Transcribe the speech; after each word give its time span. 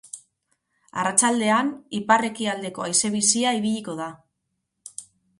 Arratsaldean 1.01 1.67
ipar-ekialdeko 1.99 2.85
haize 2.85 3.11
bizia 3.17 3.51
ibiliko 3.59 3.95
da. 4.01 4.09